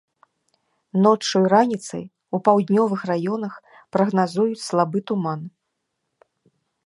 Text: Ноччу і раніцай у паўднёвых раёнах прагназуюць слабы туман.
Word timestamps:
Ноччу 1.05 1.41
і 1.49 1.51
раніцай 1.53 2.03
у 2.37 2.39
паўднёвых 2.47 3.01
раёнах 3.11 3.53
прагназуюць 3.97 4.65
слабы 4.69 4.99
туман. 5.11 5.39